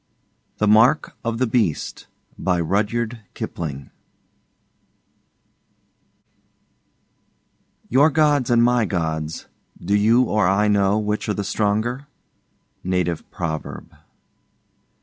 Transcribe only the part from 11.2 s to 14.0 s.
are the stronger? Native Proverb.